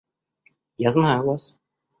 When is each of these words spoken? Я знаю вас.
Я 0.87 0.93
знаю 0.97 1.23
вас. 1.27 1.55